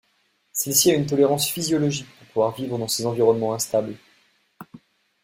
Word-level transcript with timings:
Celle-ci 0.51 0.89
a 0.89 0.95
une 0.95 1.05
tolérance 1.05 1.47
physiologique 1.47 2.07
pour 2.17 2.27
pouvoir 2.29 2.55
vivre 2.55 2.79
dans 2.79 2.87
ces 2.87 3.05
environnements 3.05 3.53
instables. 3.53 3.95